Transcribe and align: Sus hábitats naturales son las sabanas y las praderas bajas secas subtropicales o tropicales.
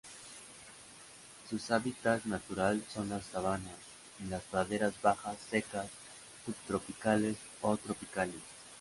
Sus 1.47 1.69
hábitats 1.69 2.25
naturales 2.25 2.81
son 2.91 3.07
las 3.09 3.23
sabanas 3.23 3.75
y 4.19 4.23
las 4.31 4.41
praderas 4.41 4.99
bajas 4.99 5.37
secas 5.51 5.85
subtropicales 6.43 7.37
o 7.61 7.77
tropicales. 7.77 8.41